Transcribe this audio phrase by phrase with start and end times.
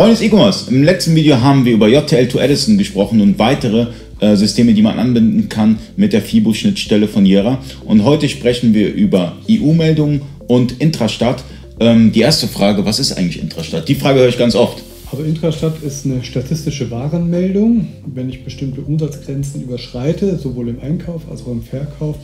[0.00, 3.88] Freunde des E-Commerce, im letzten Video haben wir über JTL to Edison gesprochen und weitere
[4.20, 7.58] äh, Systeme, die man anbinden kann mit der FIBO-Schnittstelle von Jera.
[7.84, 11.44] Und heute sprechen wir über EU-Meldungen und Intrastat.
[11.80, 13.90] Ähm, die erste Frage, was ist eigentlich Intrastat?
[13.90, 14.82] Die Frage höre ich ganz oft.
[15.12, 17.86] Also Intrastat ist eine statistische Warenmeldung.
[18.06, 22.16] Wenn ich bestimmte Umsatzgrenzen überschreite, sowohl im Einkauf als auch im Verkauf,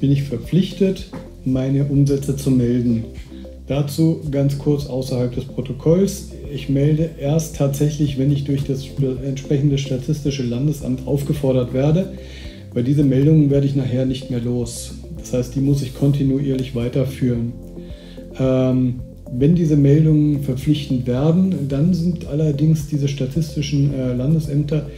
[0.00, 1.08] bin ich verpflichtet,
[1.44, 3.04] meine Umsätze zu melden.
[3.68, 6.31] Dazu ganz kurz außerhalb des Protokolls.
[6.52, 8.84] Ich melde erst tatsächlich, wenn ich durch das
[9.24, 12.12] entsprechende statistische Landesamt aufgefordert werde,
[12.74, 14.94] weil diese Meldungen werde ich nachher nicht mehr los.
[15.18, 17.52] Das heißt, die muss ich kontinuierlich weiterführen.
[18.38, 24.90] Ähm, wenn diese Meldungen verpflichtend werden, dann sind allerdings diese statistischen äh, Landesämter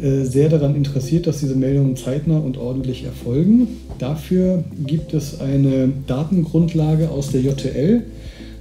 [0.00, 3.68] äh, sehr daran interessiert, dass diese Meldungen zeitnah und ordentlich erfolgen.
[4.00, 8.02] Dafür gibt es eine Datengrundlage aus der JTL.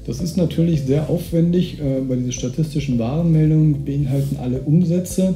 [0.06, 5.34] Das ist natürlich sehr aufwendig, äh, weil diese statistischen Warenmeldungen beinhalten alle Umsätze,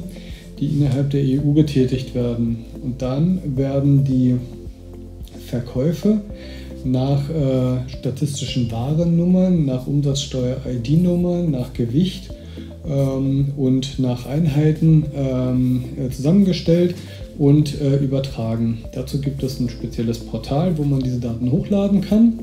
[0.60, 2.64] die innerhalb der EU getätigt werden.
[2.82, 4.36] Und dann werden die
[5.46, 6.20] Verkäufe
[6.84, 12.30] nach äh, statistischen Warennummern, nach Umsatzsteuer-ID-Nummern, nach Gewicht
[12.88, 16.94] ähm, und nach Einheiten ähm, äh, zusammengestellt
[17.38, 18.84] und übertragen.
[18.92, 22.40] Dazu gibt es ein spezielles Portal, wo man diese Daten hochladen kann.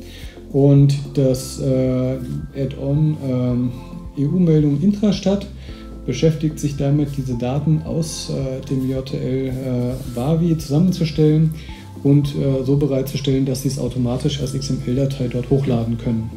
[0.52, 2.18] Und das äh,
[2.56, 3.72] Add-on ähm,
[4.18, 5.46] EU-Meldung Intrastat
[6.06, 11.54] beschäftigt sich damit, diese Daten aus äh, dem JTL äh, Wavi zusammenzustellen
[12.04, 16.30] und äh, so bereitzustellen, dass sie es automatisch als XML-Datei dort hochladen können.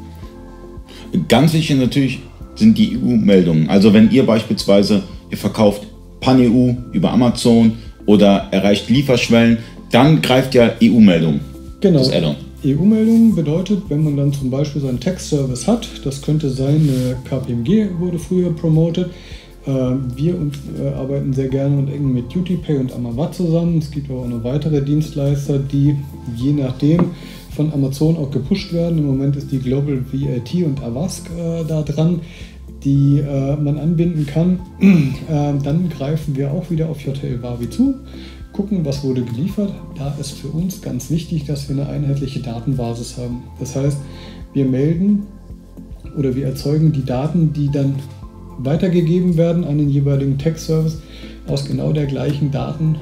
[1.28, 2.20] Ganz wichtig natürlich
[2.56, 3.68] sind die EU-Meldungen.
[3.68, 5.86] Also wenn ihr beispielsweise, ihr verkauft
[6.20, 7.72] Pan-EU über Amazon
[8.06, 9.58] oder erreicht Lieferschwellen,
[9.90, 11.40] dann greift ja EU-Meldung.
[11.80, 11.98] Genau.
[11.98, 12.36] Das Add-on.
[12.64, 16.88] EU-Meldung bedeutet, wenn man dann zum Beispiel seinen Text-Service hat, das könnte sein,
[17.28, 19.10] KPMG wurde früher promotet,
[19.66, 23.78] ähm, wir äh, arbeiten sehr gerne und eng mit DutyPay und Amazon zusammen.
[23.78, 25.96] Es gibt aber auch noch weitere Dienstleister, die
[26.36, 27.10] je nachdem
[27.54, 28.98] von Amazon auch gepusht werden.
[28.98, 32.20] Im Moment ist die Global VAT und Avask äh, da dran,
[32.84, 34.60] die äh, man anbinden kann.
[35.30, 37.94] Ähm, dann greifen wir auch wieder auf JTL Wavi zu,
[38.60, 39.72] gucken, was wurde geliefert.
[39.96, 43.44] Da ist für uns ganz wichtig, dass wir eine einheitliche Datenbasis haben.
[43.58, 43.96] Das heißt,
[44.52, 45.26] wir melden
[46.18, 47.94] oder wir erzeugen die Daten, die dann
[48.58, 50.98] weitergegeben werden an den jeweiligen Tech-Service
[51.46, 52.96] aus genau der gleichen Daten,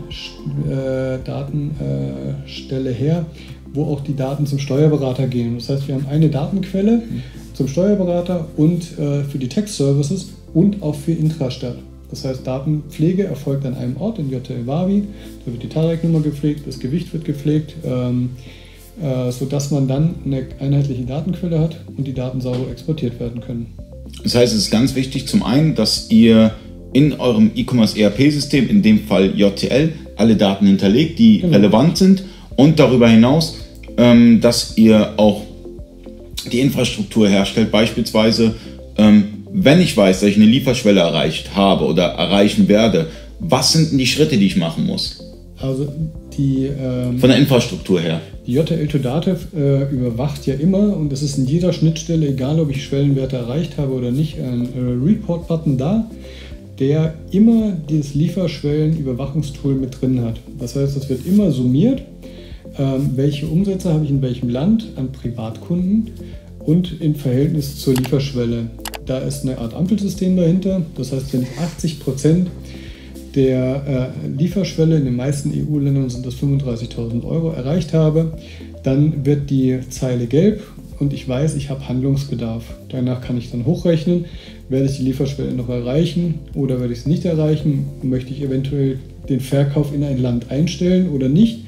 [0.70, 3.26] äh, Datenstelle her,
[3.74, 5.56] wo auch die Daten zum Steuerberater gehen.
[5.56, 7.22] Das heißt, wir haben eine Datenquelle mhm.
[7.54, 11.74] zum Steuerberater und äh, für die Tech-Services und auch für Intrastat.
[12.10, 15.04] Das heißt, Datenpflege erfolgt an einem Ort in JTL Wavi,
[15.44, 18.30] da wird die Tarek-Nummer gepflegt, das Gewicht wird gepflegt, ähm,
[19.02, 23.74] äh, sodass man dann eine einheitliche Datenquelle hat und die Daten sauber exportiert werden können.
[24.22, 26.52] Das heißt, es ist ganz wichtig zum einen, dass ihr
[26.92, 31.56] in eurem E-Commerce ERP-System, in dem Fall JTL, alle Daten hinterlegt, die genau.
[31.56, 32.24] relevant sind
[32.56, 33.58] und darüber hinaus,
[33.98, 35.42] ähm, dass ihr auch
[36.50, 38.54] die Infrastruktur herstellt, beispielsweise
[38.96, 43.06] ähm, wenn ich weiß, dass ich eine Lieferschwelle erreicht habe oder erreichen werde,
[43.40, 45.20] was sind denn die Schritte, die ich machen muss?
[45.60, 45.88] Also
[46.36, 48.20] die ähm, von der Infrastruktur her.
[48.46, 52.60] Die JTL to Datev äh, überwacht ja immer und es ist in jeder Schnittstelle, egal
[52.60, 56.08] ob ich Schwellenwerte erreicht habe oder nicht, ein äh, Report-Button da,
[56.78, 60.36] der immer dieses Lieferschwellenüberwachungstool mit drin hat.
[60.58, 62.02] Das heißt, es wird immer summiert,
[62.78, 66.10] ähm, welche Umsätze habe ich in welchem Land an Privatkunden
[66.60, 68.70] und im Verhältnis zur Lieferschwelle.
[69.08, 70.82] Da ist eine Art Ampelsystem dahinter.
[70.96, 72.50] Das heißt, wenn ich 80 Prozent
[73.34, 78.34] der äh, Lieferschwelle, in den meisten EU-Ländern sind das 35.000 Euro, erreicht habe,
[78.82, 80.62] dann wird die Zeile gelb
[80.98, 82.64] und ich weiß, ich habe Handlungsbedarf.
[82.90, 84.26] Danach kann ich dann hochrechnen,
[84.68, 88.98] werde ich die Lieferschwelle noch erreichen oder werde ich es nicht erreichen, möchte ich eventuell
[89.28, 91.60] den Verkauf in ein Land einstellen oder nicht.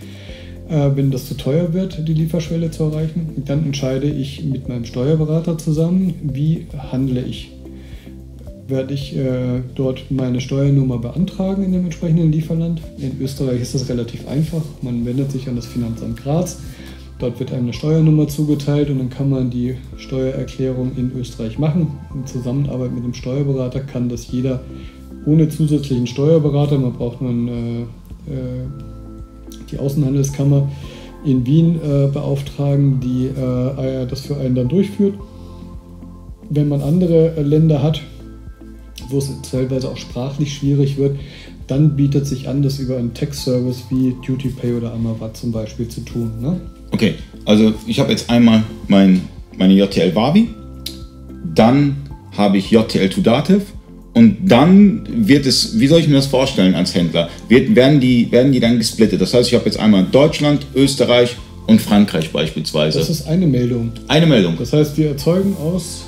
[0.71, 4.85] Äh, wenn das zu teuer wird, die Lieferschwelle zu erreichen, dann entscheide ich mit meinem
[4.85, 7.51] Steuerberater zusammen, wie handle ich
[8.71, 12.81] werde ich äh, dort meine Steuernummer beantragen in dem entsprechenden Lieferland.
[12.99, 14.63] In Österreich ist das relativ einfach.
[14.81, 16.61] Man wendet sich an das Finanzamt Graz.
[17.19, 21.99] Dort wird einem eine Steuernummer zugeteilt und dann kann man die Steuererklärung in Österreich machen.
[22.15, 24.61] In Zusammenarbeit mit dem Steuerberater kann das jeder
[25.27, 26.79] ohne zusätzlichen Steuerberater.
[26.79, 27.87] Man braucht nur äh, äh,
[29.71, 30.69] die Außenhandelskammer
[31.25, 35.15] in Wien äh, beauftragen, die äh, das für einen dann durchführt.
[36.49, 38.01] Wenn man andere Länder hat,
[39.09, 41.19] wo es teilweise auch sprachlich schwierig wird,
[41.67, 46.01] dann bietet sich an, das über einen Text-Service wie DutyPay oder Amavat zum Beispiel zu
[46.01, 46.33] tun.
[46.41, 46.61] Ne?
[46.91, 47.15] Okay,
[47.45, 49.21] also ich habe jetzt einmal mein,
[49.57, 50.49] meine JTL Wavi,
[51.55, 51.97] dann
[52.37, 53.73] habe ich JTL to Dativ
[54.13, 57.29] Und dann wird es, wie soll ich mir das vorstellen als Händler?
[57.49, 59.21] Wird, werden, die, werden die dann gesplittet?
[59.21, 61.37] Das heißt, ich habe jetzt einmal Deutschland, Österreich
[61.67, 62.99] und Frankreich beispielsweise.
[62.99, 63.93] Das ist eine Meldung.
[64.09, 64.57] Eine Meldung.
[64.59, 66.05] Das heißt, wir erzeugen aus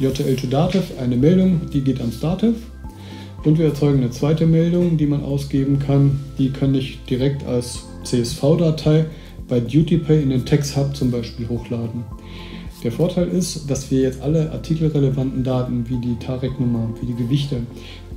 [0.00, 2.54] JTL to Dativ eine Meldung, die geht ans Dativ.
[3.44, 6.18] Und wir erzeugen eine zweite Meldung, die man ausgeben kann.
[6.38, 9.06] Die kann ich direkt als CSV-Datei
[9.48, 12.04] bei DutyPay in den Text Hub zum Beispiel hochladen.
[12.84, 17.56] Der Vorteil ist, dass wir jetzt alle artikelrelevanten Daten wie die Tarek-Nummer, wie die Gewichte,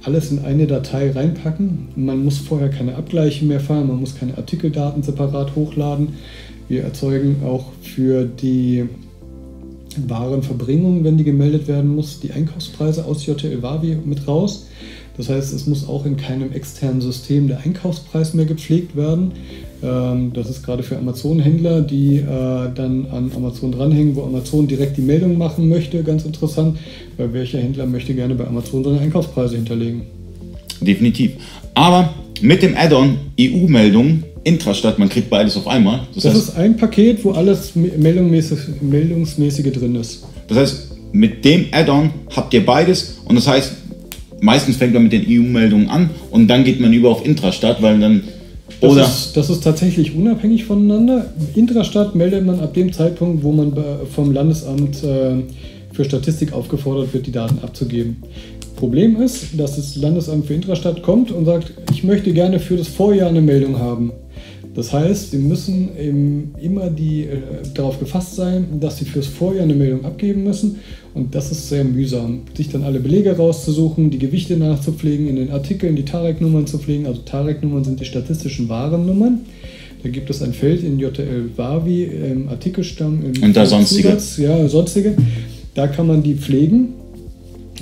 [0.03, 1.89] alles in eine Datei reinpacken.
[1.95, 6.09] Man muss vorher keine Abgleiche mehr fahren, man muss keine Artikeldaten separat hochladen.
[6.67, 8.87] Wir erzeugen auch für die
[10.07, 14.67] Warenverbringung, wenn die gemeldet werden muss, die Einkaufspreise aus JTL Wavi mit raus.
[15.17, 19.33] Das heißt, es muss auch in keinem externen System der Einkaufspreis mehr gepflegt werden.
[19.83, 24.97] Ähm, das ist gerade für Amazon-Händler, die äh, dann an Amazon dranhängen, wo Amazon direkt
[24.97, 26.79] die Meldung machen möchte, ganz interessant,
[27.17, 30.03] weil welcher Händler möchte gerne bei Amazon seine Einkaufspreise hinterlegen.
[30.79, 31.33] Definitiv.
[31.73, 36.01] Aber mit dem Add-on EU-Meldung Intrastadt, man kriegt beides auf einmal.
[36.13, 40.23] Das, das heißt, ist ein Paket, wo alles meldungsmäßige, meldungsmäßige drin ist.
[40.47, 43.73] Das heißt, mit dem Add-on habt ihr beides und das heißt,
[44.39, 47.99] meistens fängt man mit den EU-Meldungen an und dann geht man über auf Intrastadt, weil
[47.99, 48.23] dann.
[48.79, 51.31] Das oder ist, das ist tatsächlich unabhängig voneinander.
[51.53, 53.73] Intrastadt meldet man ab dem Zeitpunkt, wo man
[54.15, 55.43] vom Landesamt äh,
[55.93, 58.23] für Statistik aufgefordert wird, die Daten abzugeben.
[58.75, 62.87] Problem ist, dass das Landesamt für Intrastadt kommt und sagt, ich möchte gerne für das
[62.87, 64.11] Vorjahr eine Meldung haben.
[64.73, 65.89] Das heißt, Sie müssen
[66.61, 67.37] immer die, äh,
[67.73, 70.77] darauf gefasst sein, dass Sie fürs Vorjahr eine Meldung abgeben müssen.
[71.13, 75.51] Und das ist sehr mühsam, sich dann alle Belege rauszusuchen, die Gewichte nachzupflegen, in den
[75.51, 77.05] Artikeln die Tarek-Nummern zu pflegen.
[77.05, 79.39] Also Tarek-Nummern sind die statistischen Warennummern.
[80.03, 83.23] Da gibt es ein Feld in JTL Wavi im Artikelstamm.
[83.25, 84.09] Im Und da sonstige.
[84.09, 85.15] Zusatz, ja, sonstige.
[85.73, 86.93] Da kann man die pflegen.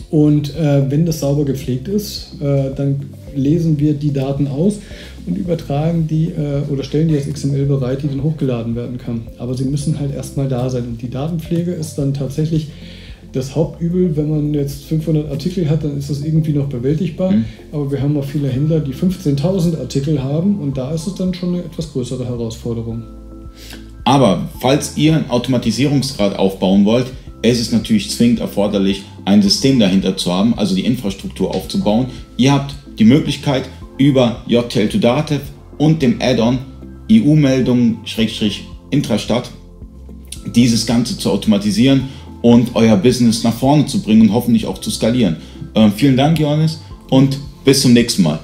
[0.10, 3.02] Und äh, wenn das sauber gepflegt ist, äh, dann
[3.36, 4.80] lesen wir die Daten aus
[5.28, 9.28] und übertragen die äh, oder stellen die als XML bereit, die dann hochgeladen werden kann.
[9.38, 10.86] Aber sie müssen halt erstmal da sein.
[10.86, 12.70] Und die Datenpflege ist dann tatsächlich
[13.34, 14.16] das Hauptübel.
[14.18, 17.32] Wenn man jetzt 500 Artikel hat, dann ist das irgendwie noch bewältigbar.
[17.32, 17.46] Mhm.
[17.72, 21.34] Aber wir haben auch viele Händler, die 15.000 Artikel haben und da ist es dann
[21.34, 23.04] schon eine etwas größere Herausforderung.
[24.06, 27.08] Aber falls ihr einen Automatisierungsgrad aufbauen wollt,
[27.42, 32.06] es ist natürlich zwingend erforderlich, ein System dahinter zu haben, also die Infrastruktur aufzubauen.
[32.38, 35.42] Ihr habt die Möglichkeit, über JTL to Datev
[35.78, 36.60] und dem Add-on
[37.12, 39.52] EU-Meldung-Intrastadt
[40.56, 42.04] dieses Ganze zu automatisieren
[42.42, 45.36] und euer Business nach vorne zu bringen und hoffentlich auch zu skalieren.
[45.74, 46.80] Äh, vielen Dank, Johannes,
[47.10, 48.40] und bis zum nächsten Mal.